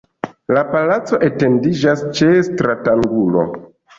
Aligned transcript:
La 0.57 0.61
palaco 0.69 1.19
etendiĝas 1.27 2.03
ĉe 2.21 2.31
stratangulo. 2.49 3.47